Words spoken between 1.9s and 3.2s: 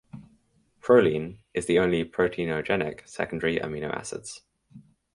proteinogenic